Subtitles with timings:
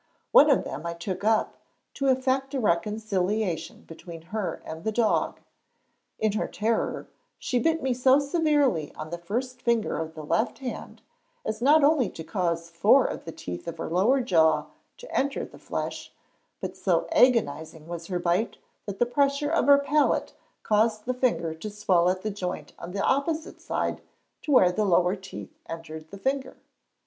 [0.31, 1.57] One of them I took up,
[1.93, 5.39] to effect a reconciliation between her and the dog.
[6.17, 10.57] In her terror, she bit me so severely on the first finger of the left
[10.57, 11.03] hand,
[11.45, 15.45] as not only to cause four of the teeth of her lower jaw to enter
[15.45, 16.11] the flesh,
[16.61, 18.57] but so agonizing was her bite
[18.87, 20.33] that the pressure of her palate
[20.63, 24.01] caused the finger to swell at the joint on the opposite side
[24.41, 26.57] to where the lower teeth entered the finger.